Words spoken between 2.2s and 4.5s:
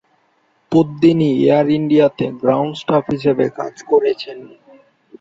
Ground staff হিসেবে কাজ করেছেন।